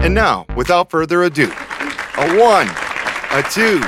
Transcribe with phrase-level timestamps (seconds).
[0.00, 2.68] And now, without further ado, a one,
[3.32, 3.82] a two,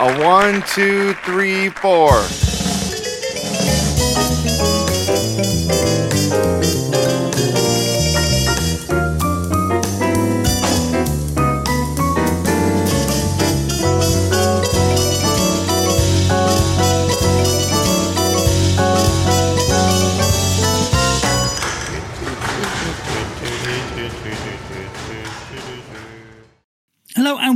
[0.00, 2.22] a one, two, three, four.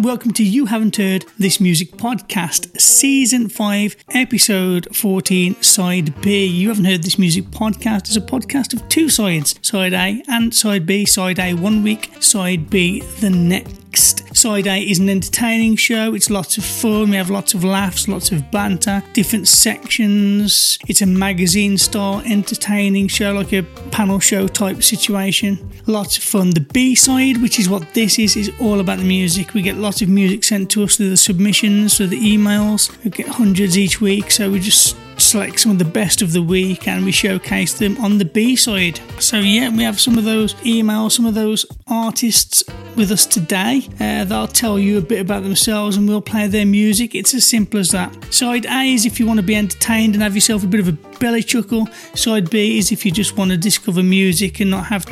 [0.07, 6.47] Welcome to You Haven't Heard This Music Podcast, Season 5, Episode 14, Side B.
[6.47, 10.55] You Haven't Heard This Music Podcast is a podcast of two sides, Side A and
[10.55, 11.07] Side B.
[11.07, 13.86] Side A one week, Side B the next.
[13.97, 16.15] Side A is an entertaining show.
[16.15, 17.11] It's lots of fun.
[17.11, 20.79] We have lots of laughs, lots of banter, different sections.
[20.87, 25.71] It's a magazine style entertaining show, like a panel show type situation.
[25.87, 26.51] Lots of fun.
[26.51, 29.55] The B side, which is what this is, is all about the music.
[29.55, 32.93] We get lots of music sent to us through the submissions, through the emails.
[33.03, 36.43] We get hundreds each week, so we just select some of the best of the
[36.43, 39.01] week and we showcase them on the B side.
[39.19, 42.65] So, yeah, we have some of those emails, some of those artists
[42.97, 43.83] with us today.
[44.01, 47.15] Uh, they'll tell you a bit about themselves and we'll play their music.
[47.15, 48.33] It's as simple as that.
[48.33, 50.89] Side A is if you want to be entertained and have yourself a bit of
[50.89, 51.89] a belly chuckle.
[52.15, 55.07] Side B is if you just want to discover music and not have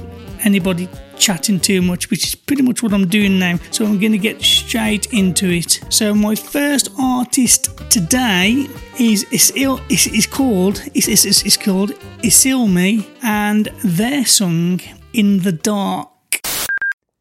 [0.44, 0.88] anybody
[1.18, 3.58] chatting too much, which is pretty much what I'm doing now.
[3.70, 5.80] So I'm going to get straight into it.
[5.88, 8.68] So my first artist today
[8.98, 11.90] is is, is called is, is, is, called
[12.22, 14.80] Isilmé and their song
[15.12, 16.08] In the Dark.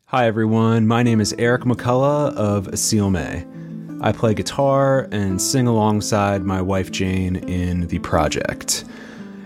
[0.08, 3.50] Hi everyone, my name is Eric McCullough of Isilmé.
[4.02, 8.86] I play guitar and sing alongside my wife Jane in the project.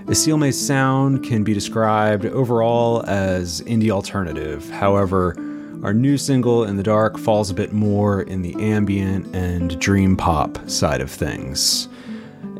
[0.07, 4.69] Isilmé's sound can be described overall as indie alternative.
[4.69, 5.35] However,
[5.83, 10.15] our new single In the Dark falls a bit more in the ambient and dream
[10.15, 11.89] pop side of things.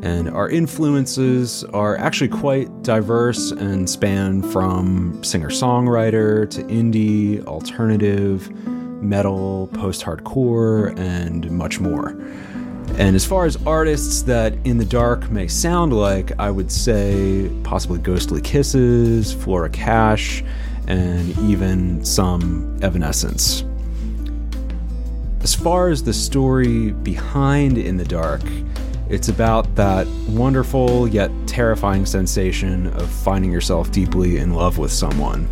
[0.02, 8.50] And our influences are actually quite diverse and span from singer songwriter to indie, alternative,
[9.02, 12.14] metal, post hardcore, and much more.
[12.98, 17.48] And as far as artists that In the Dark may sound like, I would say
[17.62, 20.42] possibly Ghostly Kisses, Flora Cash,
[20.88, 23.64] and even some Evanescence.
[25.42, 28.42] As far as the story behind In the Dark,
[29.08, 35.48] it's about that wonderful yet terrifying sensation of finding yourself deeply in love with someone.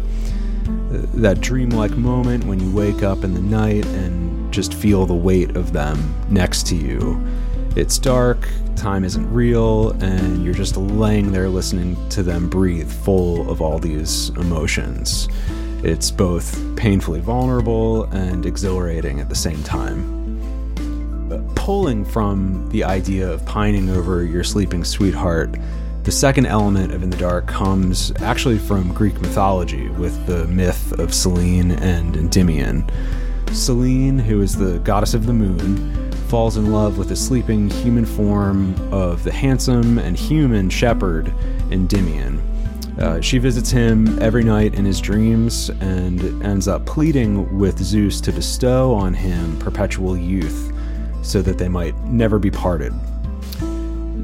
[1.14, 4.25] That dreamlike moment when you wake up in the night and
[4.56, 7.22] just feel the weight of them next to you.
[7.76, 13.48] It's dark, time isn't real, and you're just laying there listening to them breathe, full
[13.50, 15.28] of all these emotions.
[15.84, 20.16] It's both painfully vulnerable and exhilarating at the same time
[21.56, 25.56] pulling from the idea of pining over your sleeping sweetheart,
[26.04, 30.92] the second element of In the Dark comes actually from Greek mythology with the myth
[31.00, 32.88] of Selene and Endymion.
[33.52, 38.04] Selene, who is the goddess of the moon, falls in love with the sleeping human
[38.04, 41.32] form of the handsome and human shepherd
[41.70, 42.40] Endymion.
[42.98, 48.20] Uh, she visits him every night in his dreams and ends up pleading with Zeus
[48.22, 50.72] to bestow on him perpetual youth
[51.22, 52.92] so that they might never be parted.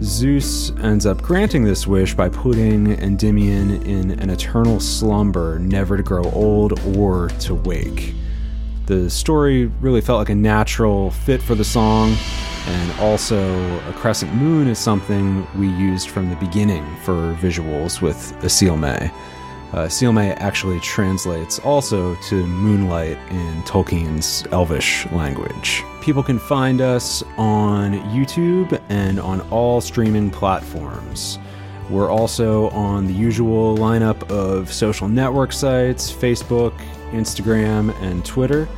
[0.03, 6.03] Zeus ends up granting this wish by putting Endymion in an eternal slumber, never to
[6.03, 8.15] grow old or to wake.
[8.93, 12.15] The story really felt like a natural fit for the song,
[12.67, 13.41] and also
[13.89, 19.11] a crescent moon is something we used from the beginning for visuals with Isilmé.
[19.73, 25.83] Uh, Isilmé actually translates also to moonlight in Tolkien's Elvish language.
[26.03, 31.39] People can find us on YouTube and on all streaming platforms.
[31.89, 36.79] We're also on the usual lineup of social network sites Facebook,
[37.12, 38.69] Instagram, and Twitter.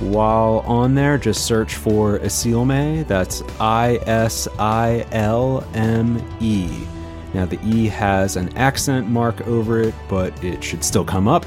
[0.00, 3.06] While on there, just search for Isilme.
[3.06, 6.68] That's I S I L M E.
[7.32, 11.44] Now, the E has an accent mark over it, but it should still come up,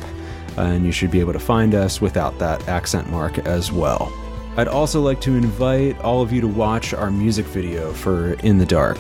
[0.58, 4.12] and you should be able to find us without that accent mark as well.
[4.58, 8.58] I'd also like to invite all of you to watch our music video for In
[8.58, 8.98] the Dark.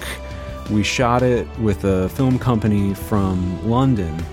[0.70, 4.24] We shot it with a film company from London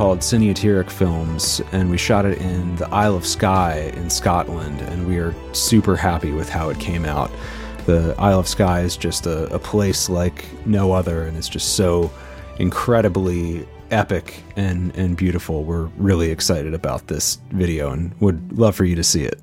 [0.00, 5.06] called Cineateric Films, and we shot it in the Isle of Skye in Scotland, and
[5.06, 7.30] we are super happy with how it came out
[7.84, 11.76] the Isle of Skye is just a, a place like no other, and it's just
[11.76, 12.10] so
[12.58, 15.64] incredibly epic and, and beautiful.
[15.64, 19.38] We're really excited about this video and would love for you to see it.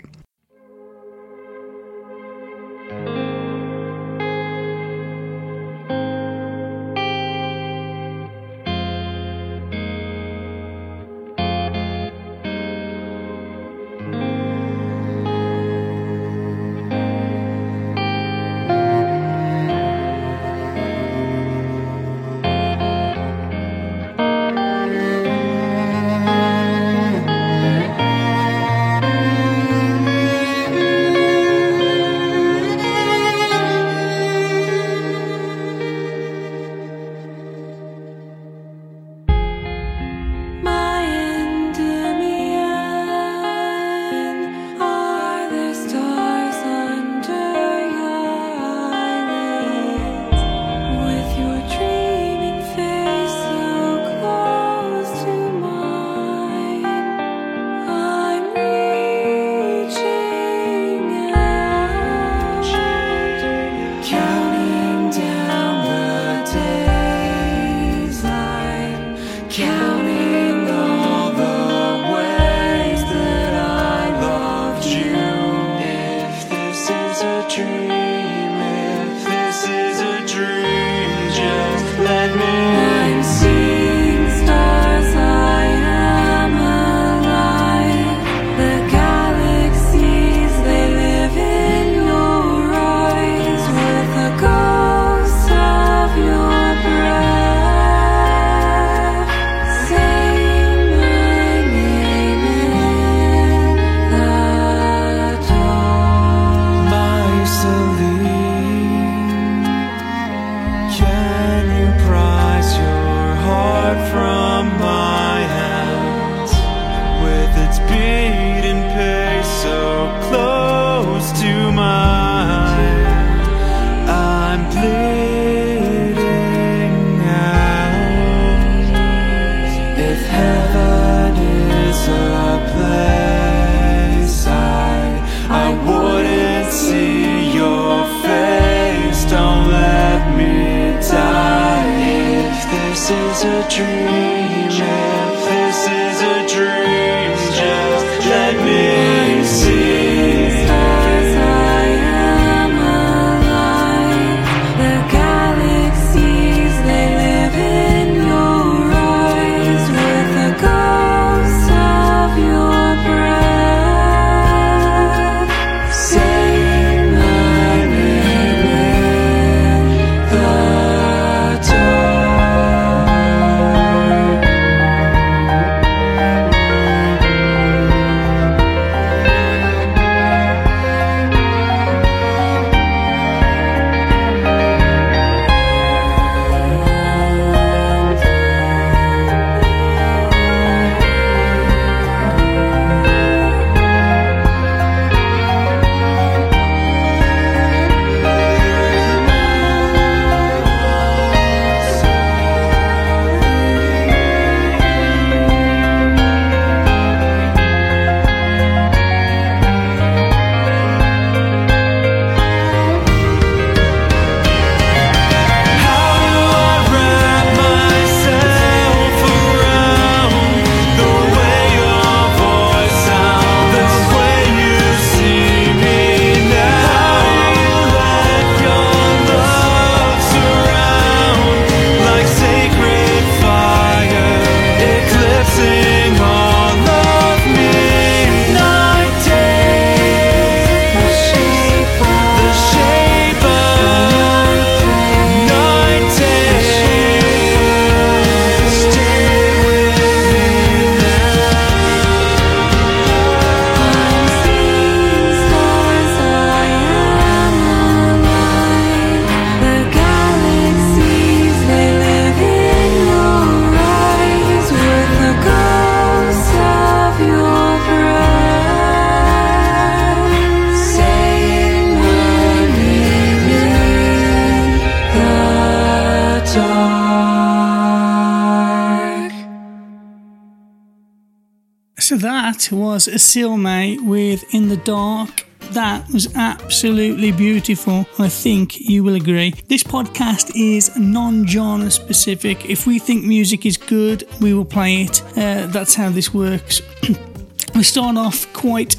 [282.08, 285.46] So that was Silme with In the Dark.
[285.72, 288.08] That was absolutely beautiful.
[288.18, 289.54] I think you will agree.
[289.68, 292.70] This podcast is non genre specific.
[292.70, 295.22] If we think music is good, we will play it.
[295.36, 296.82] Uh, that's how this works.
[297.76, 298.96] we start off quite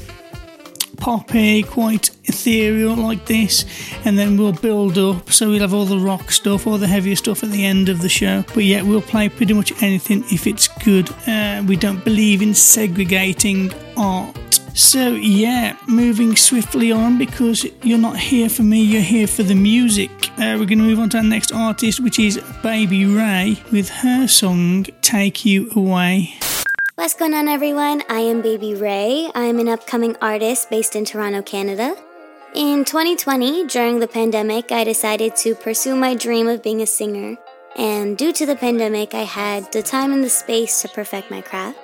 [1.09, 3.65] poppy, quite ethereal like this,
[4.05, 5.31] and then we'll build up.
[5.31, 8.03] So we'll have all the rock stuff, all the heavier stuff at the end of
[8.03, 8.45] the show.
[8.53, 11.09] But yet we'll play pretty much anything if it's good.
[11.27, 14.37] Uh, we don't believe in segregating art.
[14.75, 19.55] So, yeah, moving swiftly on because you're not here for me, you're here for the
[19.55, 20.11] music.
[20.33, 24.27] Uh, we're going to move on to our next artist, which is Babyray with her
[24.27, 26.35] song Take You Away.
[26.99, 28.03] What's going on, everyone?
[28.09, 29.31] I am Babyray.
[29.33, 31.95] I'm an upcoming artist based in Toronto, Canada.
[32.53, 37.37] In 2020, during the pandemic, I decided to pursue my dream of being a singer.
[37.77, 41.39] And due to the pandemic, I had the time and the space to perfect my
[41.39, 41.79] craft.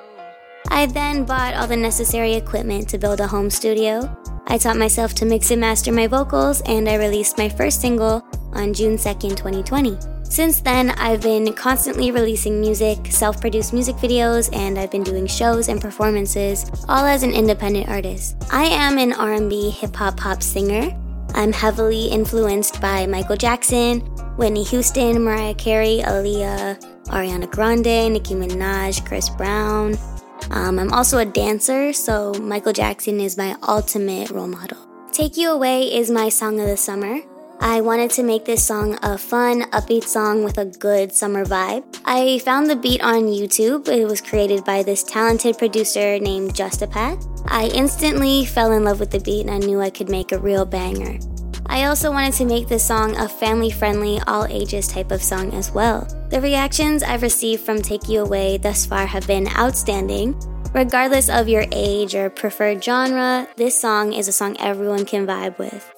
[0.67, 4.13] I then bought all the necessary equipment to build a home studio.
[4.48, 8.22] I taught myself to mix and master my vocals, and I released my first single
[8.51, 10.14] on June 2nd, 2020.
[10.29, 15.70] Since then, I've been constantly releasing music, self-produced music videos, and I've been doing shows
[15.70, 18.36] and performances, all as an independent artist.
[18.51, 20.94] I am an R&B hip hop pop singer.
[21.36, 24.00] I'm heavily influenced by Michael Jackson,
[24.38, 29.98] Whitney Houston, Mariah Carey, Aaliyah, Ariana Grande, Nicki Minaj, Chris Brown.
[30.51, 34.77] Um, I'm also a dancer, so Michael Jackson is my ultimate role model.
[35.12, 37.22] Take You Away is my song of the summer.
[37.62, 41.83] I wanted to make this song a fun, upbeat song with a good summer vibe.
[42.05, 43.88] I found the beat on YouTube.
[43.88, 47.17] It was created by this talented producer named Justapat.
[47.47, 50.39] I instantly fell in love with the beat and I knew I could make a
[50.39, 51.17] real banger.
[51.67, 55.53] I also wanted to make this song a family friendly, all ages type of song
[55.53, 56.07] as well.
[56.29, 60.35] The reactions I've received from Take You Away thus far have been outstanding.
[60.74, 65.57] Regardless of your age or preferred genre, this song is a song everyone can vibe
[65.57, 65.94] with.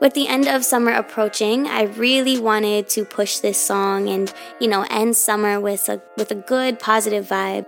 [0.00, 4.68] With the end of summer approaching, I really wanted to push this song and, you
[4.68, 7.66] know, end summer with a with a good positive vibe.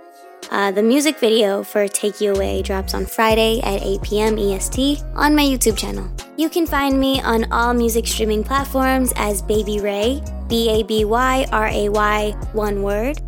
[0.49, 4.39] Uh, the music video for Take You Away drops on Friday at 8 p.m.
[4.39, 6.09] EST on my YouTube channel.
[6.37, 11.47] You can find me on all music streaming platforms as Babyray, B A B Y
[11.51, 13.21] R A Y, one word,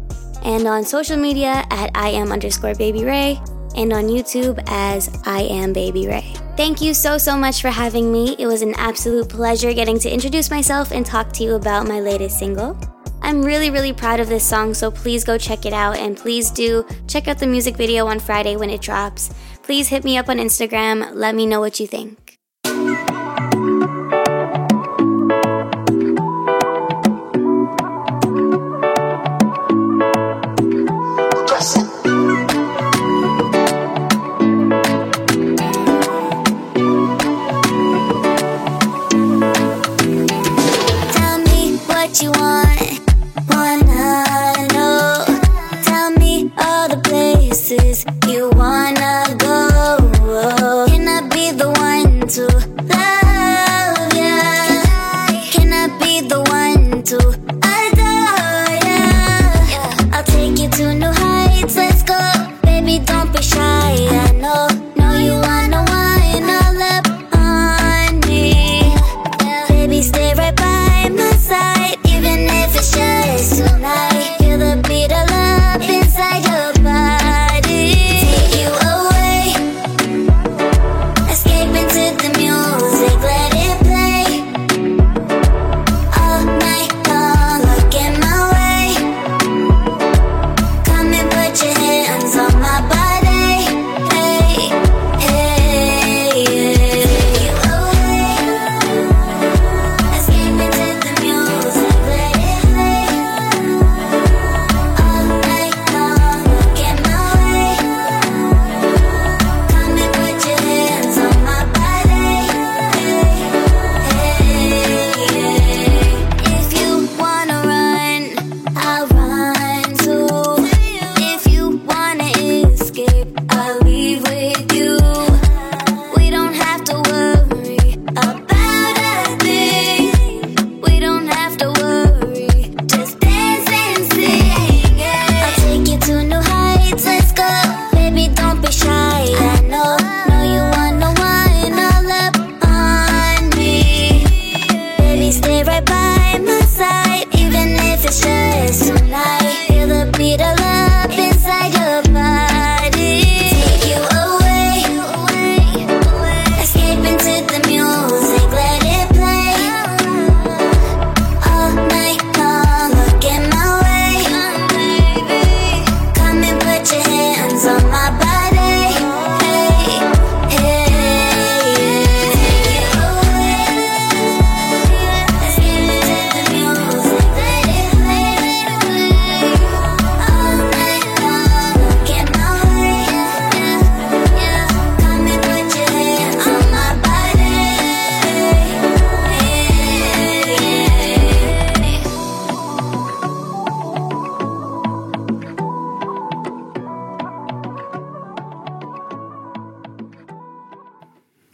[0.44, 3.37] and on social media at I am underscore Babyray,
[3.76, 6.37] and on YouTube as I am Babyray.
[6.57, 8.37] Thank you so, so much for having me.
[8.38, 12.00] It was an absolute pleasure getting to introduce myself and talk to you about my
[12.00, 12.79] latest single.
[13.23, 16.50] I'm really, really proud of this song, so please go check it out and please
[16.50, 19.33] do check out the music video on Friday when it drops.
[19.62, 22.38] Please hit me up on Instagram, let me know what you think.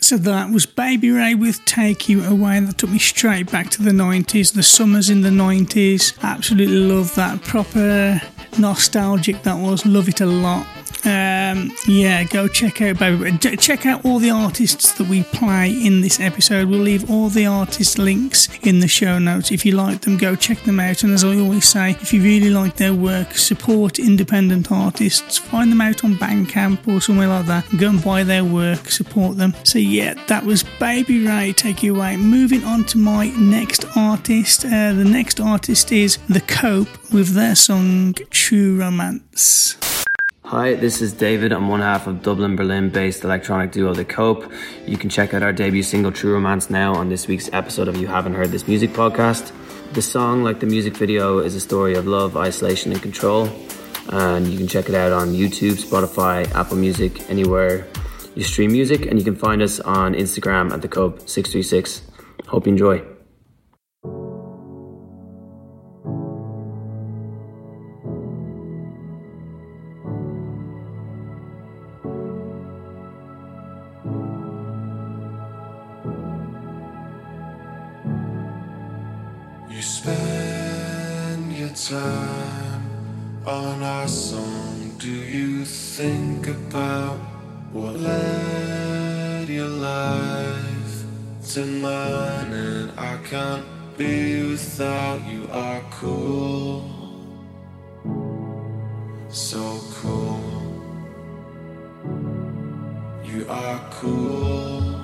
[0.09, 2.59] So that was Babyray with Take You Away.
[2.61, 6.19] That took me straight back to the 90s, the summers in the 90s.
[6.23, 7.43] Absolutely love that.
[7.43, 8.19] Proper
[8.59, 9.85] nostalgic that was.
[9.85, 10.67] Love it a lot.
[11.05, 13.39] Um, yeah, go check out Baby.
[13.39, 16.69] Check out all the artists that we play in this episode.
[16.69, 19.53] We'll leave all the artist links in the show notes.
[19.53, 21.05] If you like them, go check them out.
[21.05, 25.39] And as I always say, if you really like their work, support independent artists.
[25.39, 27.65] Find them out on Bandcamp or somewhere like that.
[27.79, 29.55] Go and buy their work, support them.
[29.65, 31.55] So yeah, that was Babyray.
[31.55, 32.17] Take you away.
[32.17, 34.65] Moving on to my next artist.
[34.65, 39.77] Uh, the next artist is The Cope with their song True Romance.
[40.45, 41.53] Hi, this is David.
[41.53, 44.51] I'm one half of Dublin, Berlin based electronic duo The Cope.
[44.87, 47.97] You can check out our debut single True Romance now on this week's episode of
[47.97, 49.53] You Haven't Heard This Music podcast.
[49.93, 53.51] The song, like the music video, is a story of love, isolation, and control.
[54.09, 57.87] And you can check it out on YouTube, Spotify, Apple Music, anywhere
[58.37, 59.05] you stream music.
[59.05, 62.03] And you can find us on Instagram at The Cope636.
[62.47, 63.18] Hope you enjoy.
[85.99, 87.17] Think about
[87.73, 91.03] what led your life
[91.43, 92.53] to mine?
[92.53, 95.49] And I can't be without you.
[95.51, 96.85] Are cool,
[99.29, 100.41] so cool.
[103.25, 104.98] You are cool,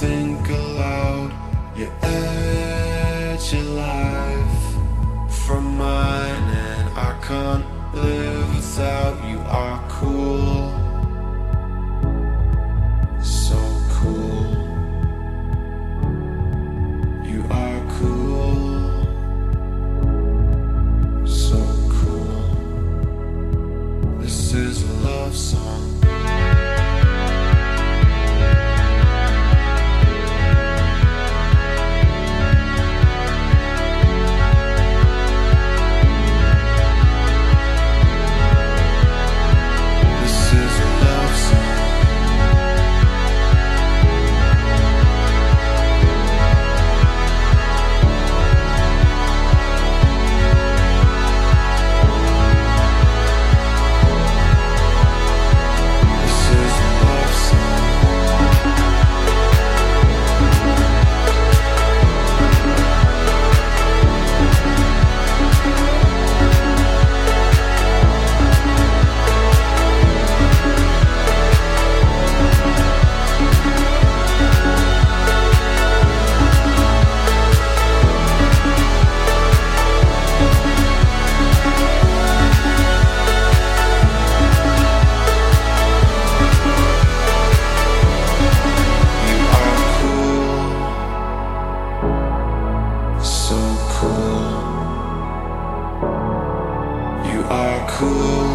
[0.00, 1.32] think aloud.
[1.74, 4.66] You edge your life
[5.30, 7.65] from mine, and I can't
[97.96, 98.45] cool,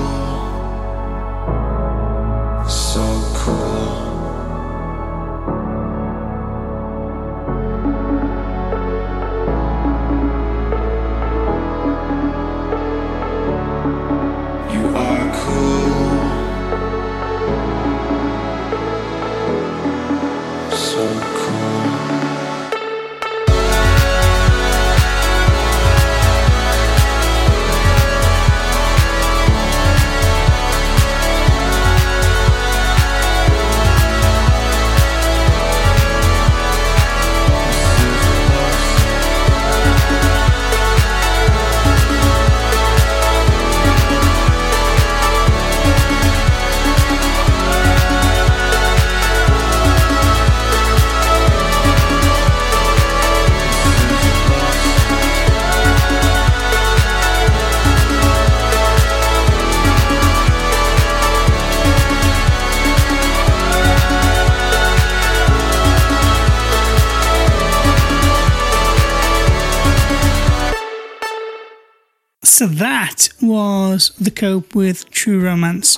[74.21, 75.97] The Cope with True Romance.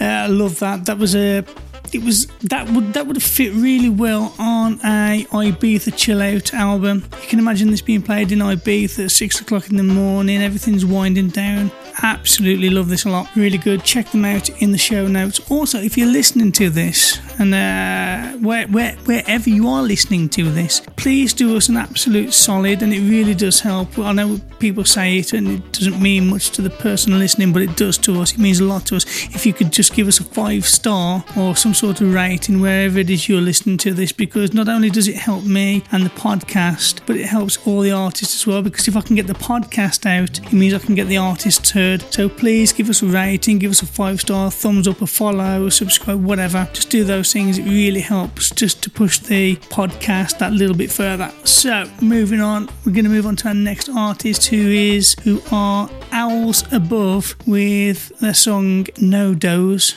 [0.00, 0.86] Uh, I love that.
[0.86, 1.44] That was a
[1.92, 6.54] it was that would that would have fit really well on a Ibiza chill out
[6.54, 7.04] album.
[7.22, 10.40] You can imagine this being played in Ibiza at six o'clock in the morning.
[10.40, 11.70] Everything's winding down.
[12.02, 13.28] Absolutely love this a lot.
[13.36, 13.84] Really good.
[13.84, 15.50] Check them out in the show notes.
[15.50, 20.50] Also, if you're listening to this and uh, where, where, wherever you are listening to
[20.50, 23.98] this, please do us an absolute solid, and it really does help.
[23.98, 27.62] I know people say it and it doesn't mean much to the person listening, but
[27.62, 28.32] it does to us.
[28.32, 29.04] It means a lot to us.
[29.34, 32.98] If you could just give us a five star or some sort of rating wherever
[32.98, 36.10] it is you're listening to this, because not only does it help me and the
[36.10, 38.62] podcast, but it helps all the artists as well.
[38.62, 41.70] Because if I can get the podcast out, it means I can get the artists
[41.70, 41.89] heard.
[41.98, 45.66] So please give us a rating, give us a five star, thumbs up, a follow,
[45.66, 46.68] a subscribe, whatever.
[46.72, 47.58] Just do those things.
[47.58, 51.32] It really helps just to push the podcast that little bit further.
[51.44, 55.42] So moving on, we're going to move on to our next artist, who is who
[55.50, 59.96] are Owls Above with their song No Doze.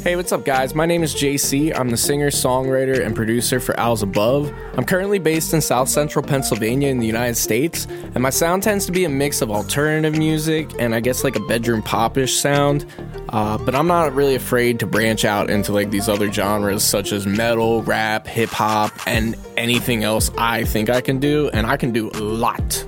[0.00, 0.74] Hey, what's up, guys?
[0.74, 1.78] My name is JC.
[1.78, 4.52] I'm the singer, songwriter, and producer for Owls Above.
[4.76, 8.84] I'm currently based in South Central Pennsylvania in the United States, and my sound tends
[8.86, 12.84] to be a mix of alternative music and I guess like a bedroom popish sound.
[13.28, 17.12] Uh, but I'm not really afraid to branch out into like these other genres such
[17.12, 21.76] as metal, rap, hip hop, and anything else I think I can do, and I
[21.76, 22.84] can do a lot.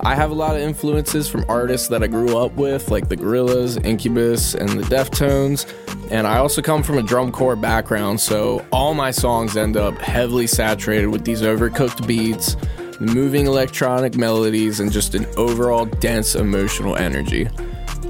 [0.00, 3.16] I have a lot of influences from artists that I grew up with, like the
[3.16, 5.66] Gorillaz, Incubus, and the Deftones.
[6.10, 9.96] And I also come from a drum corps background, so all my songs end up
[9.98, 12.56] heavily saturated with these overcooked beats,
[13.00, 17.48] moving electronic melodies, and just an overall dense emotional energy.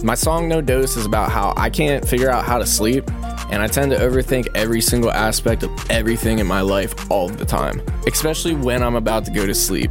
[0.02, 3.10] My song No Doze is about how I can't figure out how to sleep,
[3.50, 7.46] and I tend to overthink every single aspect of everything in my life all the
[7.46, 9.90] time, especially when I'm about to go to sleep.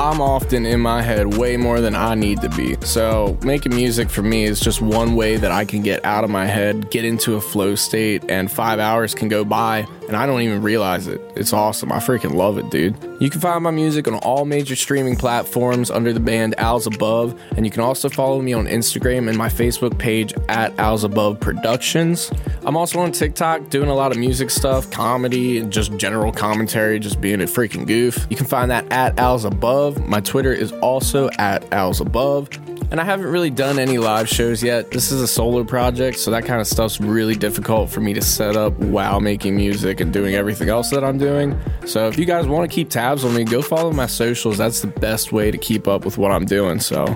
[0.00, 2.74] I'm often in my head way more than I need to be.
[2.80, 6.30] So, making music for me is just one way that I can get out of
[6.30, 10.26] my head, get into a flow state, and five hours can go by and I
[10.26, 11.20] don't even realize it.
[11.36, 11.92] It's awesome.
[11.92, 12.96] I freaking love it, dude.
[13.20, 17.40] You can find my music on all major streaming platforms under the band Owls Above,
[17.56, 21.38] and you can also follow me on Instagram and my Facebook page at Owls Above
[21.38, 22.32] Productions.
[22.66, 26.98] I'm also on TikTok doing a lot of music stuff, comedy, and just general commentary,
[26.98, 28.26] just being a freaking goof.
[28.30, 30.08] You can find that at Owls Above.
[30.08, 32.48] My Twitter is also at Owls Above.
[32.90, 34.90] And I haven't really done any live shows yet.
[34.90, 38.20] This is a solo project, so that kind of stuff's really difficult for me to
[38.20, 41.56] set up while making music and doing everything else that I'm doing.
[41.86, 44.58] So if you guys want to keep tabs on me, go follow my socials.
[44.58, 46.80] That's the best way to keep up with what I'm doing.
[46.80, 47.06] So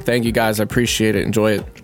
[0.00, 0.60] thank you guys.
[0.60, 1.24] I appreciate it.
[1.24, 1.83] Enjoy it.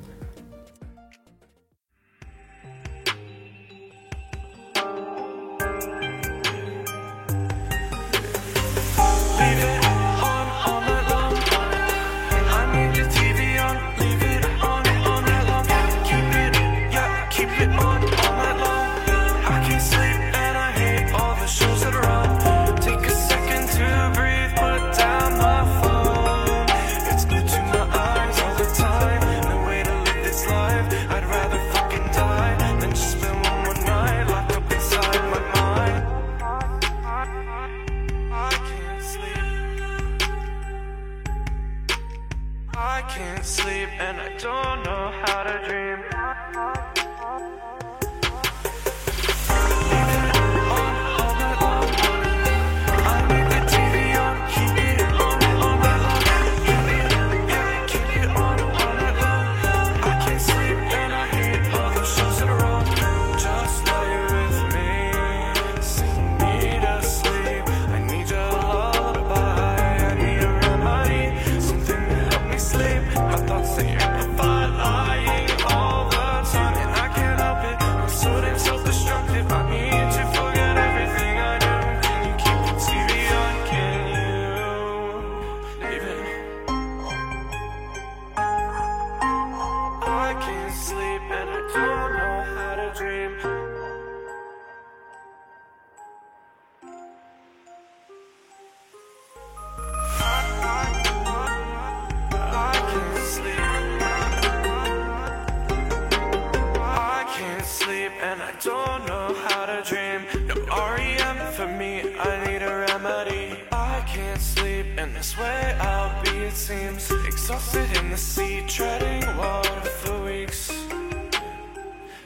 [115.41, 117.11] Way I'll be, it seems.
[117.27, 120.71] Exhausted in the sea, treading water for weeks.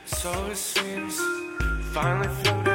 [0.05, 1.15] So it seems.
[1.93, 2.74] Finally floated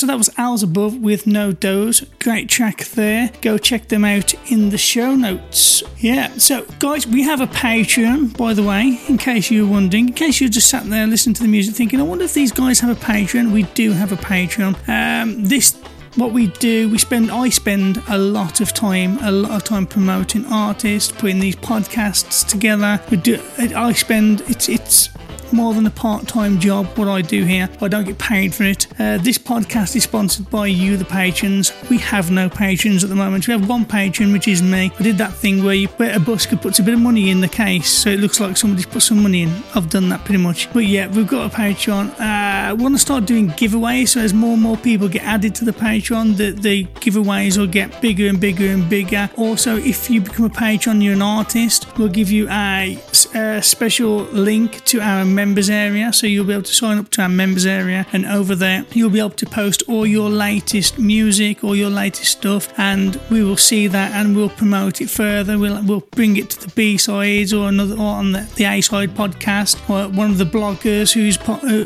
[0.00, 2.00] so that was Owls Above with No Doze.
[2.20, 3.30] Great track there.
[3.42, 5.82] Go check them out in the show notes.
[5.98, 10.08] Yeah, so guys, we have a Patreon, by the way, in case you were wondering.
[10.08, 12.50] In case you just sat there listening to the music thinking, I wonder if these
[12.50, 13.52] guys have a Patreon.
[13.52, 14.88] We do have a Patreon.
[14.88, 15.76] Um, this
[16.16, 19.86] what we do, we spend, I spend a lot of time, a lot of time
[19.86, 23.00] promoting artists, putting these podcasts together.
[23.10, 25.10] We do, I spend, it's, it's
[25.52, 27.68] more than a part time job what I do here.
[27.80, 28.86] I don't get paid for it.
[28.98, 31.72] Uh, this podcast is sponsored by you, the patrons.
[31.88, 33.46] We have no patrons at the moment.
[33.46, 34.92] We have one patron, which is me.
[34.98, 37.40] I did that thing where, you, where a busker puts a bit of money in
[37.40, 39.62] the case so it looks like somebody's put some money in.
[39.74, 40.72] I've done that pretty much.
[40.72, 42.18] But yeah, we've got a Patreon.
[42.20, 45.54] Uh, we want to start doing giveaways so as more and more people get added
[45.56, 49.30] to the Patreon, the, the giveaways will get bigger and bigger and bigger.
[49.36, 52.98] Also, if you become a patron, you're an artist, we'll give you a,
[53.34, 56.12] a special link to our members area.
[56.12, 59.16] So you'll be able to sign up to our members area, and over there, you'll
[59.18, 63.56] be able to post all your latest music all your latest stuff, and we will
[63.70, 65.58] see that and we'll promote it further.
[65.58, 68.80] We'll, we'll bring it to the B sides or another or on the, the A
[68.80, 71.84] side podcast, or one of the bloggers who's po- uh,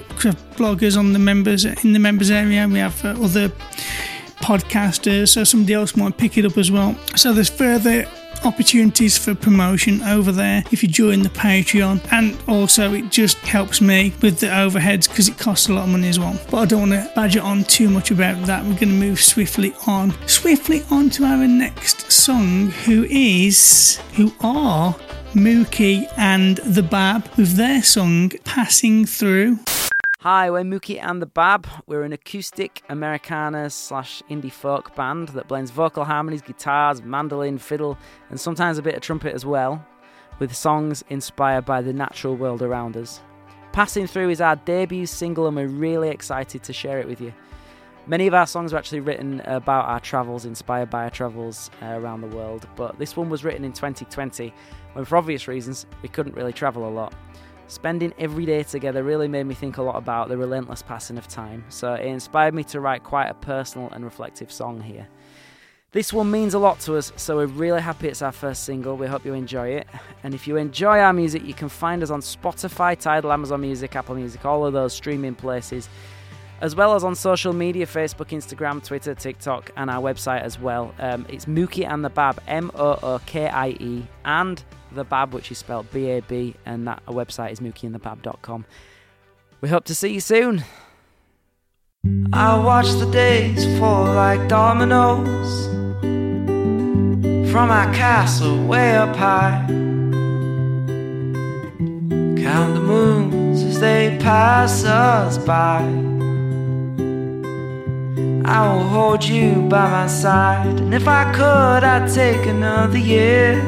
[0.57, 2.67] bloggers on the members in the members area.
[2.69, 3.49] We have uh, other
[4.43, 6.97] podcasters, so somebody else might pick it up as well.
[7.17, 8.07] So there's further
[8.45, 13.81] opportunities for promotion over there if you join the Patreon, and also it just helps
[13.81, 16.39] me with the overheads because it costs a lot of money as well.
[16.51, 18.63] But I don't want to badger on too much about that.
[18.63, 24.33] We're going to move swiftly on, swiftly on to our next song, who is, who
[24.41, 24.95] are
[25.35, 29.59] Mookie and the Bab with their song Passing Through.
[30.25, 31.67] Hi, we're Mookie and the Bab.
[31.87, 37.99] We're an acoustic Americana slash indie folk band that blends vocal harmonies, guitars, mandolin, fiddle,
[38.31, 39.87] and sometimes a bit of trumpet as well,
[40.39, 43.21] with songs inspired by the natural world around us.
[43.73, 47.35] Passing Through is our debut single, and we're really excited to share it with you.
[48.07, 51.99] Many of our songs are actually written about our travels, inspired by our travels uh,
[52.01, 54.55] around the world, but this one was written in 2020
[54.95, 57.13] when, for obvious reasons, we couldn't really travel a lot.
[57.67, 61.27] Spending every day together really made me think a lot about the relentless passing of
[61.27, 65.09] time, so it inspired me to write quite a personal and reflective song here.
[65.95, 68.97] This one means a lot to us, so we're really happy it's our first single.
[68.97, 69.87] We hope you enjoy it.
[70.25, 73.95] And if you enjoy our music, you can find us on Spotify, Tidal, Amazon Music,
[73.95, 75.89] Apple Music, all of those streaming places,
[76.61, 80.93] as well as on social media Facebook, Instagram, Twitter, TikTok, and our website as well.
[80.99, 85.33] Um, it's Mookie and the Bab, M O O K I E, and the Bab,
[85.33, 88.65] which is spelled B A B, and that website is mookieandthebab.com.
[89.61, 90.65] We hope to see you soon.
[92.33, 95.67] I watch the days fall like dominoes
[97.51, 99.65] from our castle way up high.
[102.37, 105.81] Count the moons as they pass us by.
[108.47, 113.63] I will hold you by my side, and if I could, I'd take another year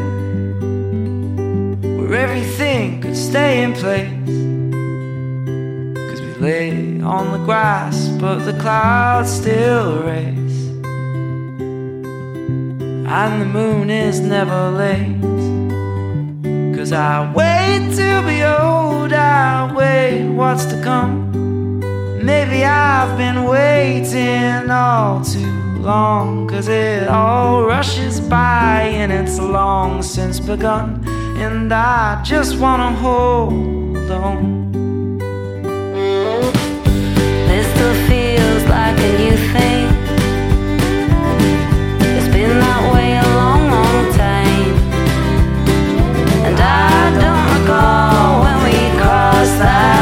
[2.17, 4.11] everything could stay in place.
[6.09, 10.59] Cause we lay on the grass, but the clouds still race.
[13.19, 15.21] And the moon is never late.
[16.77, 21.31] Cause I wait to be old, I wait what's to come.
[22.25, 26.49] Maybe I've been waiting all too long.
[26.49, 31.16] Cause it all rushes by and it's long since begun.
[31.39, 34.37] And I just wanna hold on.
[37.49, 39.87] This still feels like a new thing.
[42.17, 44.75] It's been that way a long, long time.
[46.47, 49.96] And I don't recall when we crossed that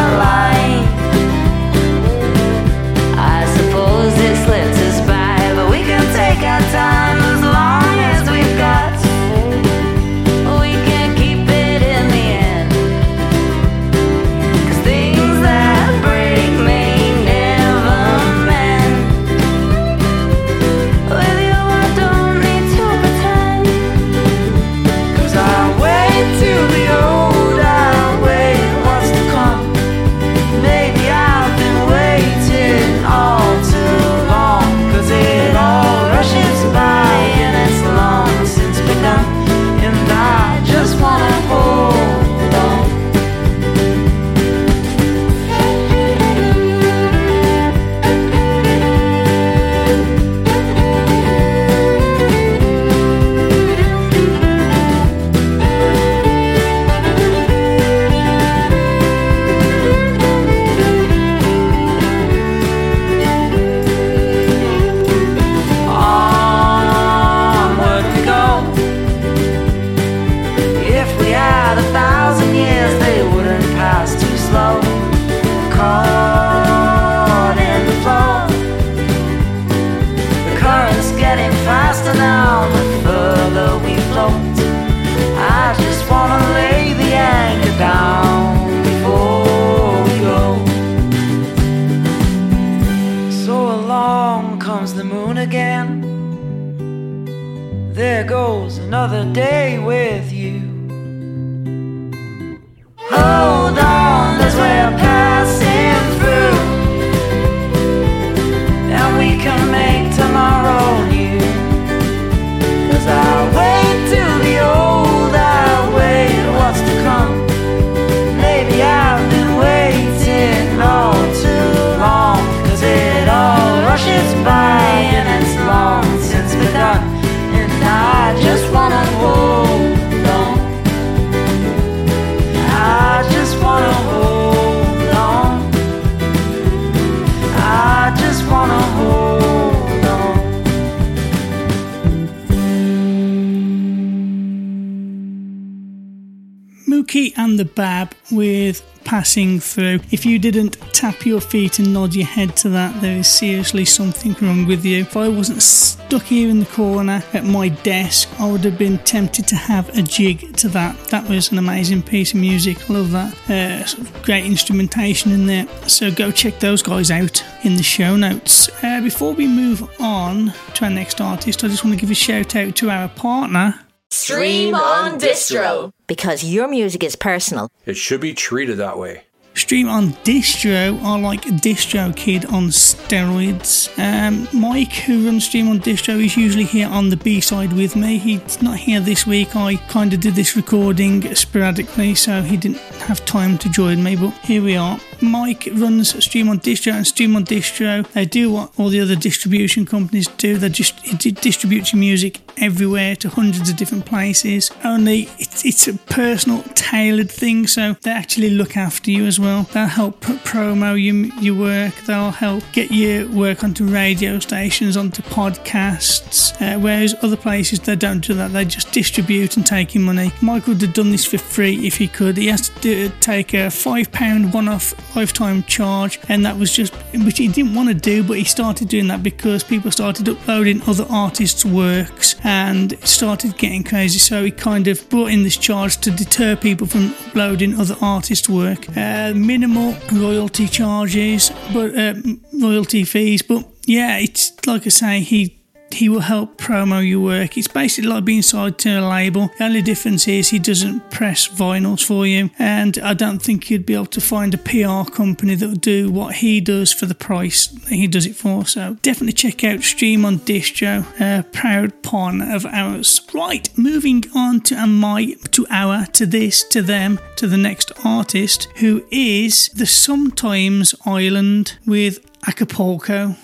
[147.14, 150.00] Mookie and the Bab with Passing Through.
[150.10, 153.84] If you didn't tap your feet and nod your head to that, there is seriously
[153.84, 155.02] something wrong with you.
[155.02, 158.98] If I wasn't stuck here in the corner at my desk, I would have been
[158.98, 160.96] tempted to have a jig to that.
[161.08, 162.88] That was an amazing piece of music.
[162.88, 163.50] Love that.
[163.50, 165.68] Uh, sort of great instrumentation in there.
[165.86, 168.68] So go check those guys out in the show notes.
[168.82, 172.14] Uh, before we move on to our next artist, I just want to give a
[172.14, 173.83] shout out to our partner.
[174.14, 175.92] Stream on Distro.
[176.06, 177.70] Because your music is personal.
[177.84, 179.24] It should be treated that way.
[179.54, 183.88] Stream on Distro are like DistroKid on steroids.
[183.98, 187.94] Um, Mike, who runs Stream on Distro, is usually here on the B side with
[187.94, 188.18] me.
[188.18, 189.54] He's not here this week.
[189.54, 194.16] I kind of did this recording sporadically, so he didn't have time to join me,
[194.16, 194.98] but here we are.
[195.24, 198.06] Mike runs Stream on Distro and Stream on Distro.
[198.12, 200.56] They do what all the other distribution companies do.
[200.56, 204.70] They just it distributes your music everywhere to hundreds of different places.
[204.84, 209.64] Only it's, it's a personal, tailored thing, so they actually look after you as well.
[209.72, 211.94] They'll help pr- promo your, your work.
[212.06, 216.54] They'll help get your work onto radio stations, onto podcasts.
[216.60, 218.52] Uh, whereas other places they don't do that.
[218.52, 220.32] They just distribute and take your money.
[220.40, 222.36] Mike would have done this for free if he could.
[222.36, 226.94] He has to do, take a five pound one-off lifetime charge, and that was just
[227.24, 230.82] which he didn't want to do, but he started doing that because people started uploading
[230.86, 234.18] other artists' works and started getting crazy.
[234.18, 238.48] So he kind of brought in this charge to deter people from uploading other artists'
[238.48, 238.88] work.
[238.96, 242.14] Uh, minimal royalty charges, but uh,
[242.60, 247.56] royalty fees, but yeah, it's like I say, he he will help promo your work.
[247.56, 249.50] It's basically like being signed to a label.
[249.58, 253.86] The only difference is he doesn't press vinyls for you, and I don't think you'd
[253.86, 257.14] be able to find a PR company that will do what he does for the
[257.14, 258.66] price that he does it for.
[258.66, 263.20] So definitely check out Stream on Distro, a proud pawn of ours.
[263.32, 267.92] Right, moving on to a my to our to this to them to the next
[268.04, 273.36] artist who is the Sometimes Island with Acapulco.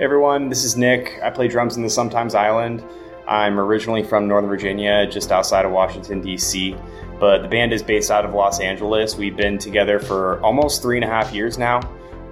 [0.00, 1.18] Everyone, this is Nick.
[1.24, 2.84] I play drums in the Sometimes Island.
[3.26, 6.76] I'm originally from Northern Virginia, just outside of Washington, D.C.,
[7.18, 9.16] but the band is based out of Los Angeles.
[9.16, 11.80] We've been together for almost three and a half years now.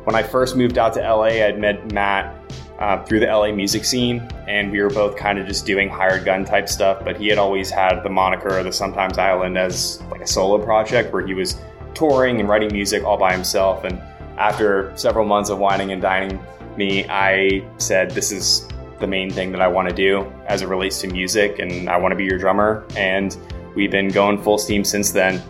[0.04, 2.36] When I first moved out to LA, I'd met Matt
[2.78, 6.24] uh, through the LA music scene, and we were both kind of just doing hired
[6.24, 10.00] gun type stuff, but he had always had the moniker of the Sometimes Island as
[10.12, 11.60] like a solo project where he was
[11.94, 13.82] touring and writing music all by himself.
[13.82, 14.00] And
[14.38, 16.38] after several months of wining and dining
[16.76, 18.68] me, I said, This is
[19.00, 21.96] the main thing that I want to do as it relates to music, and I
[21.96, 22.84] want to be your drummer.
[22.96, 23.36] And
[23.74, 25.42] we've been going full steam since then.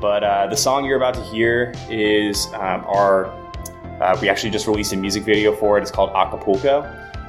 [0.00, 3.26] But uh, the song you're about to hear is um, our,
[4.00, 5.82] uh, we actually just released a music video for it.
[5.82, 6.82] It's called Acapulco.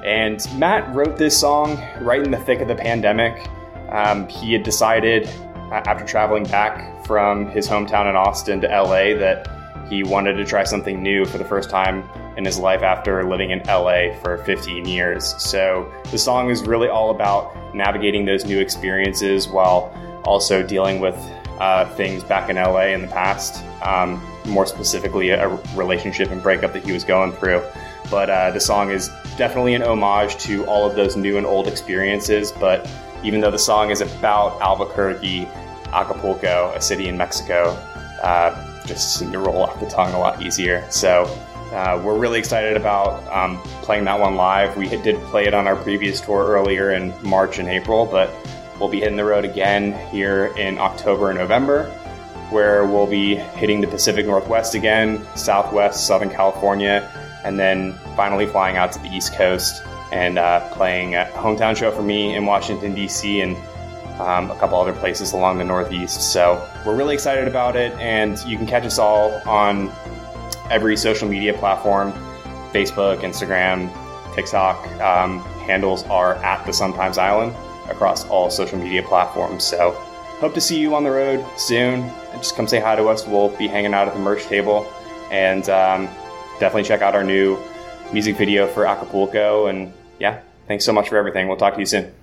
[0.06, 3.47] And Matt wrote this song right in the thick of the pandemic.
[3.89, 5.28] Um, he had decided,
[5.72, 9.47] after traveling back from his hometown in Austin to LA, that
[9.89, 12.04] he wanted to try something new for the first time
[12.41, 15.35] in his life after living in LA for 15 years.
[15.37, 21.15] So the song is really all about navigating those new experiences while also dealing with
[21.59, 26.73] uh, things back in LA in the past, um, more specifically, a relationship and breakup
[26.73, 27.61] that he was going through.
[28.09, 31.67] But uh, the song is definitely an homage to all of those new and old
[31.67, 32.51] experiences.
[32.51, 32.89] But
[33.23, 35.47] even though the song is about Albuquerque,
[35.93, 37.77] Acapulco, a city in Mexico,
[38.23, 40.83] uh, just seemed to roll off the tongue a lot easier.
[40.89, 41.27] So
[41.72, 44.76] uh, we're really excited about um, playing that one live.
[44.76, 48.30] We did play it on our previous tour earlier in March and April, but
[48.80, 51.86] we'll be hitting the road again here in October and November,
[52.49, 57.09] where we'll be hitting the Pacific Northwest again, Southwest, Southern California,
[57.45, 61.89] and then finally flying out to the East Coast and uh, playing a hometown show
[61.89, 63.55] for me in Washington, D.C., and
[64.19, 66.34] um, a couple other places along the Northeast.
[66.34, 69.89] So we're really excited about it, and you can catch us all on
[70.72, 72.13] every social media platform
[72.72, 73.91] Facebook, Instagram,
[74.34, 74.88] TikTok.
[75.01, 77.53] Um, handles are at the Sometimes Island
[77.89, 79.63] across all social media platforms.
[79.63, 79.91] So
[80.39, 82.09] hope to see you on the road soon.
[82.34, 83.28] Just come say hi to us.
[83.28, 84.91] We'll be hanging out at the merch table.
[85.30, 86.05] And um,
[86.59, 87.59] definitely check out our new
[88.13, 89.67] music video for Acapulco.
[89.67, 91.47] And yeah, thanks so much for everything.
[91.47, 92.20] We'll talk to you soon.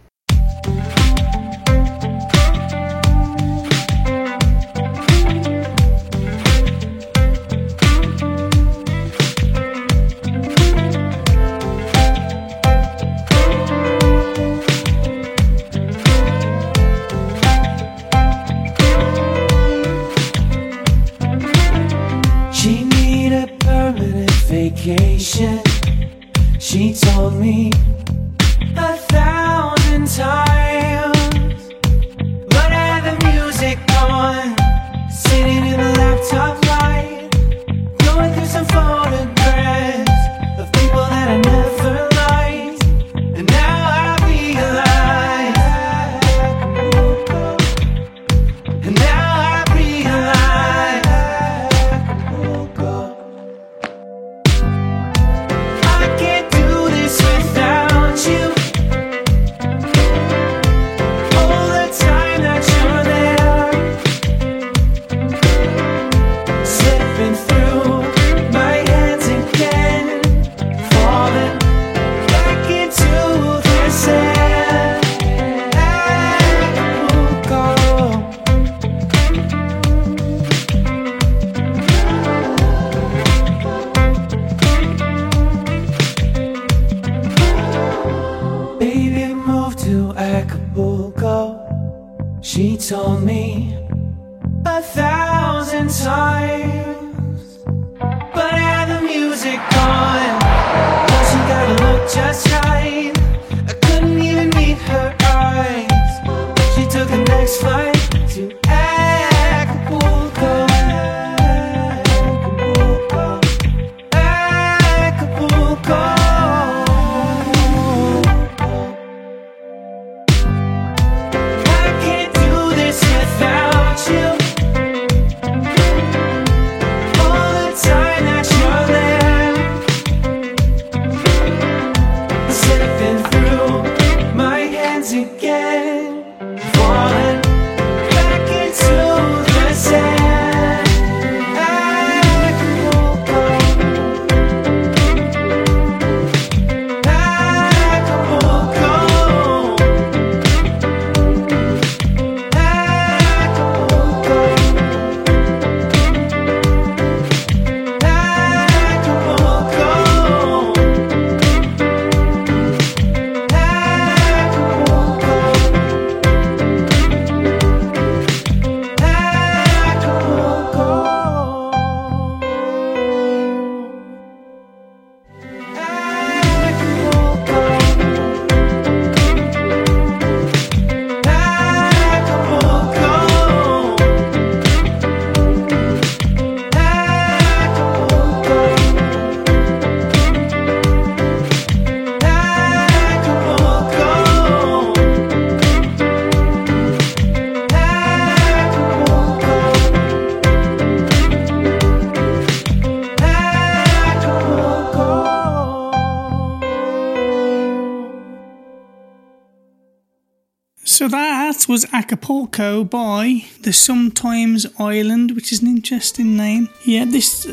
[211.68, 216.70] Was Acapulco by the Sometimes Island, which is an interesting name.
[216.84, 217.46] Yeah, this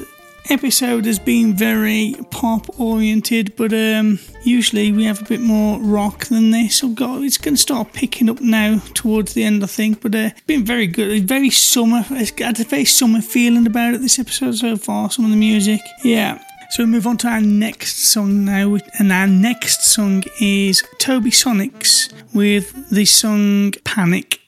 [0.50, 6.26] episode has been very pop oriented, but um, usually we have a bit more rock
[6.26, 6.78] than this.
[6.78, 10.02] So got, it's going to start picking up now towards the end, I think.
[10.02, 11.12] But uh, it's been very good.
[11.12, 12.06] It's very summer.
[12.12, 14.02] It's got a very summer feeling about it.
[14.02, 15.12] This episode so far.
[15.12, 16.42] Some of the music, yeah.
[16.72, 22.12] So we move on to our next song now, and our next song is Tobisonics
[22.34, 24.42] with the song Panic.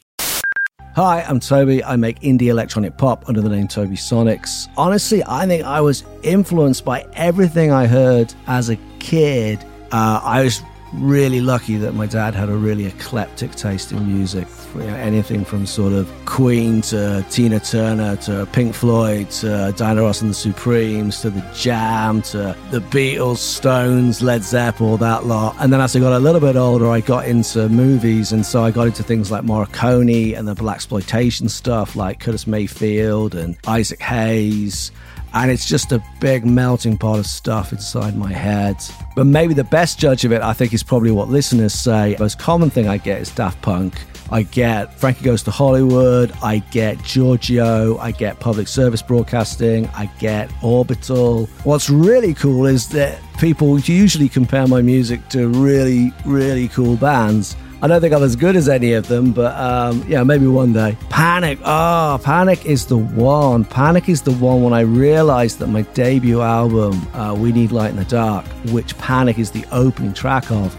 [0.96, 1.84] Hi, I'm Toby.
[1.84, 4.68] I make indie electronic pop under the name Tobisonics.
[4.76, 9.64] Honestly, I think I was influenced by everything I heard as a kid.
[9.92, 10.62] Uh, I was
[10.94, 14.48] really lucky that my dad had a really eclectic taste in music.
[14.78, 20.04] You know, anything from sort of Queen to Tina Turner to Pink Floyd to Diana
[20.04, 25.26] Ross and the Supremes to the Jam to the Beatles, Stones, Led Zeppelin, all that
[25.26, 25.56] lot.
[25.60, 28.64] And then as I got a little bit older, I got into movies, and so
[28.64, 34.02] I got into things like Morricone and the blaxploitation stuff like Curtis Mayfield and Isaac
[34.02, 34.92] Hayes
[35.34, 38.78] and it's just a big melting pot of stuff inside my head.
[39.16, 42.14] But maybe the best judge of it, I think, is probably what listeners say.
[42.14, 43.96] The most common thing I get is Daft Punk.
[44.30, 46.34] I get Frankie Goes to Hollywood.
[46.44, 47.98] I get Giorgio.
[47.98, 49.88] I get public service broadcasting.
[49.90, 51.46] I get Orbital.
[51.64, 57.56] What's really cool is that people usually compare my music to really, really cool bands.
[57.80, 60.74] I don't think I'm as good as any of them, but um, yeah, maybe one
[60.74, 60.98] day.
[61.10, 61.60] Panic.
[61.64, 63.66] Oh, Panic is the one.
[63.66, 67.92] Panic is the one when I realized that my debut album, uh, We Need Light
[67.92, 70.76] in the Dark, which Panic is the opening track of,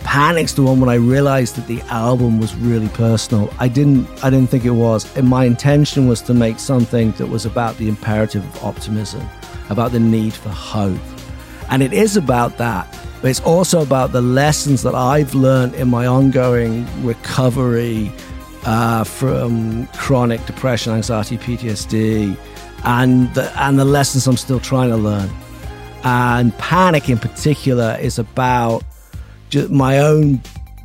[0.00, 3.52] Panic's the one when I realized that the album was really personal.
[3.58, 5.16] I didn't I didn't think it was.
[5.16, 9.28] And my intention was to make something that was about the imperative of optimism,
[9.68, 10.98] about the need for hope.
[11.70, 12.86] And it is about that,
[13.22, 18.12] but it's also about the lessons that I've learned in my ongoing recovery
[18.64, 22.36] uh, from chronic depression, anxiety, PTSD,
[22.84, 25.30] and the, and the lessons I'm still trying to learn.
[26.04, 28.84] And panic in particular is about
[29.48, 30.40] just my own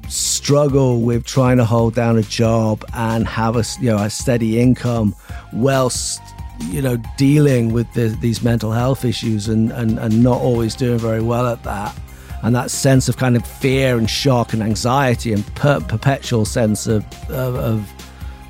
[0.07, 4.59] struggle with trying to hold down a job and have a you know a steady
[4.59, 5.15] income
[5.53, 6.19] whilst
[6.63, 10.99] you know dealing with the, these mental health issues and, and and not always doing
[10.99, 11.97] very well at that
[12.43, 16.87] and that sense of kind of fear and shock and anxiety and per- perpetual sense
[16.87, 17.89] of of, of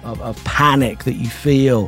[0.03, 1.87] of, of panic that you feel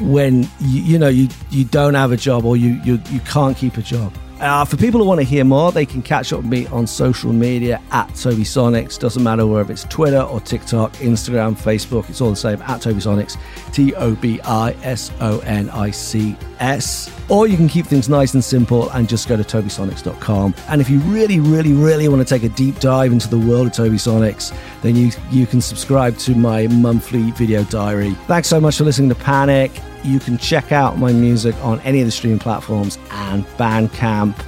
[0.00, 3.56] when you, you know you you don't have a job or you you, you can't
[3.56, 6.38] keep a job uh, for people who want to hear more, they can catch up
[6.40, 8.98] with me on social media at Tobisonics.
[8.98, 13.36] Doesn't matter whether it's Twitter or TikTok, Instagram, Facebook, it's all the same at Tobisonics,
[13.72, 17.10] T O B I S O N I C S.
[17.28, 20.54] Or you can keep things nice and simple and just go to tobisonics.com.
[20.68, 23.68] And if you really, really, really want to take a deep dive into the world
[23.68, 28.12] of Tobisonics, then you, you can subscribe to my monthly video diary.
[28.26, 29.70] Thanks so much for listening to Panic.
[30.04, 34.38] You can check out my music on any of the streaming platforms and Bandcamp.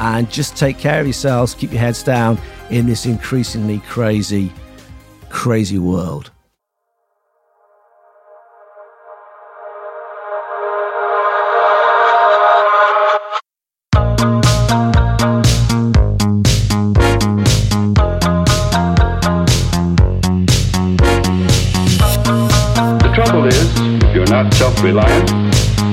[0.00, 2.38] And just take care of yourselves, keep your heads down
[2.70, 4.52] in this increasingly crazy,
[5.28, 6.30] crazy world.
[24.82, 25.30] You're not self reliant,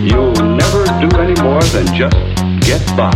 [0.04, 2.16] you'll never do any more than just
[2.66, 3.12] get by.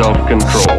[0.00, 0.69] But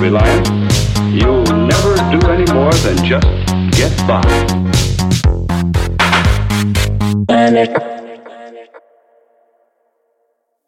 [0.00, 3.26] you're not self-reliant, you'll never do any more than just
[3.76, 4.22] get by.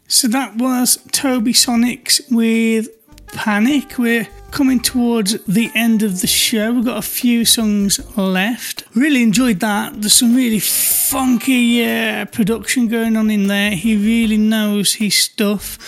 [0.07, 2.89] So that was Tobisonics with
[3.29, 3.99] Panic.
[3.99, 6.73] We're coming towards the end of the show.
[6.73, 8.85] We've got a few songs left.
[8.95, 10.01] Really enjoyed that.
[10.01, 13.71] There's some really funky uh, production going on in there.
[13.71, 15.79] He really knows his stuff.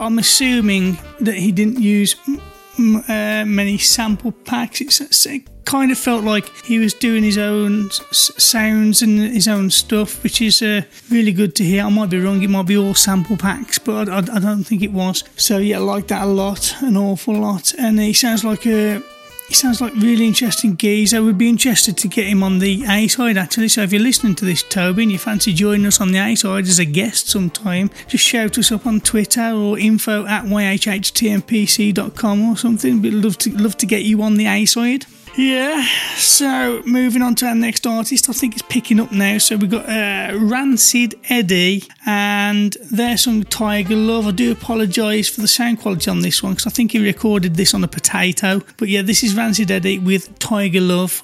[0.00, 2.42] I'm assuming that he didn't use m- m-
[2.78, 4.80] uh, many sample packs.
[4.80, 9.48] It's, it kind of felt like he was doing his own s- sounds and his
[9.48, 11.84] own stuff, which is uh, really good to hear.
[11.84, 14.64] I might be wrong, it might be all sample packs, but I, I, I don't
[14.64, 15.24] think it was.
[15.36, 17.74] So, yeah, I like that a lot, an awful lot.
[17.78, 19.02] And he sounds like a
[19.48, 21.22] He sounds like really interesting geezer.
[21.22, 23.68] We'd be interested to get him on the A side actually.
[23.68, 26.34] So if you're listening to this, Toby, and you fancy joining us on the A
[26.34, 32.42] side as a guest sometime, just shout us up on Twitter or info at yhhtmpc.com
[32.50, 33.00] or something.
[33.00, 35.06] We'd love to love to get you on the A side.
[35.38, 35.84] Yeah,
[36.16, 39.36] so moving on to our next artist, I think it's picking up now.
[39.36, 44.26] So we've got uh, Rancid Eddie and their song Tiger Love.
[44.26, 47.56] I do apologise for the sound quality on this one because I think he recorded
[47.56, 48.62] this on a potato.
[48.78, 51.22] But yeah, this is Rancid Eddie with Tiger Love.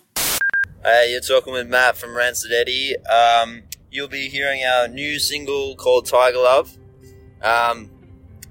[0.85, 2.95] Hey, you're talking with Matt from Rancid Eddie.
[3.07, 6.77] Um, you'll be hearing our new single called Tiger Love.
[7.41, 7.91] Um,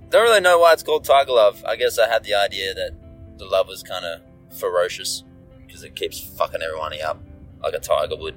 [0.09, 1.63] don't really know why it's called Tiger Love.
[1.65, 2.97] I guess I had the idea that
[3.37, 4.21] the love was kind of
[4.57, 5.23] ferocious
[5.71, 7.23] because it keeps fucking everyone up
[7.63, 8.35] like a tiger would.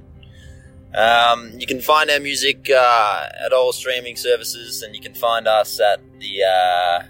[0.95, 5.49] Um, you can find our music uh, at all streaming services, and you can find
[5.49, 7.03] us at the uh,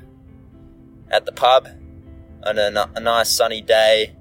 [1.10, 1.68] at the pub
[2.42, 4.16] on a, a nice sunny day,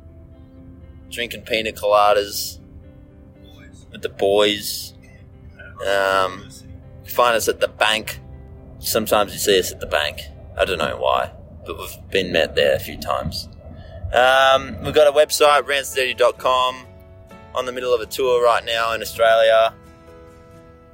[1.09, 2.59] drinking pina coladas
[3.91, 4.93] with the boys.
[5.87, 6.49] Um,
[7.05, 8.19] find us at the bank.
[8.79, 10.19] Sometimes you see us at the bank.
[10.57, 11.31] I don't know why,
[11.65, 13.47] but we've been met there a few times.
[14.13, 16.85] Um, we've got a website, rancideddie.com.
[17.55, 19.75] On the middle of a tour right now in Australia,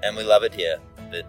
[0.04, 0.78] and we love it here.
[1.10, 1.26] But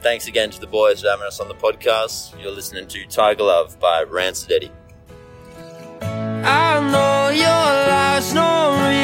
[0.00, 2.40] thanks again to the boys for having us on the podcast.
[2.40, 4.72] You're listening to Tiger Love by Rancid Eddie.
[6.00, 9.03] I know your life's not really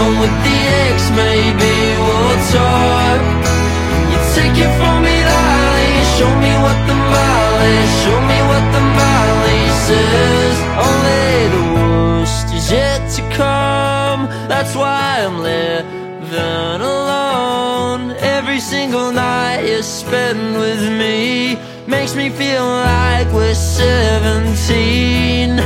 [0.00, 0.96] when with the ex.
[1.10, 1.74] Maybe
[2.04, 3.20] we'll talk.
[4.10, 6.04] You take it from me, darling.
[6.16, 7.92] Show me what the mileage.
[8.04, 10.56] Show me what the mileage says.
[10.86, 14.20] Only the worst is yet to come.
[14.48, 18.12] That's why I'm living alone.
[18.38, 25.58] Every single night you spend with me makes me feel like we're 17.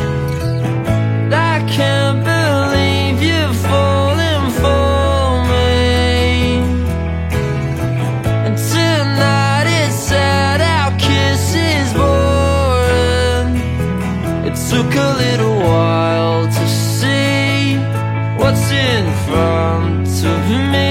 [19.24, 20.81] Front of me.